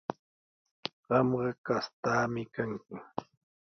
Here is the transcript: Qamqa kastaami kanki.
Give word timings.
Qamqa 1.05 1.49
kastaami 1.65 2.43
kanki. 2.53 2.95